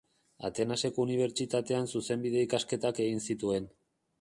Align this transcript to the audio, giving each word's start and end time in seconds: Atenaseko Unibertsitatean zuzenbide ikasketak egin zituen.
Atenaseko 0.47 1.03
Unibertsitatean 1.03 1.91
zuzenbide 1.93 2.41
ikasketak 2.49 3.03
egin 3.05 3.23
zituen. 3.29 3.71